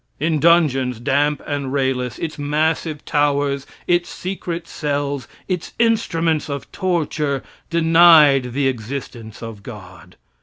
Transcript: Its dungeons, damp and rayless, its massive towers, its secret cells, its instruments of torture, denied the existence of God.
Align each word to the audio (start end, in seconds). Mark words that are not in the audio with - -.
Its 0.19 0.39
dungeons, 0.39 0.99
damp 0.99 1.43
and 1.45 1.71
rayless, 1.71 2.17
its 2.17 2.39
massive 2.39 3.05
towers, 3.05 3.67
its 3.85 4.09
secret 4.09 4.67
cells, 4.67 5.27
its 5.47 5.73
instruments 5.77 6.49
of 6.49 6.71
torture, 6.71 7.43
denied 7.69 8.53
the 8.53 8.67
existence 8.67 9.43
of 9.43 9.61
God. 9.61 10.15